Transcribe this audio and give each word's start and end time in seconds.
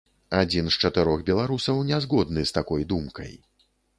Адзін 0.37 0.69
з 0.75 0.79
чатырох 0.87 1.25
беларусаў 1.27 1.83
нязгодны 1.91 2.47
з 2.49 2.57
такой 2.57 2.87
думкай. 2.95 3.33